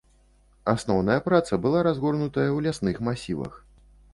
Асноўная 0.73 1.17
праца 1.27 1.59
была 1.65 1.79
разгорнутая 1.89 2.47
ў 2.47 2.59
лясных 2.69 2.95
масівах. 3.11 3.53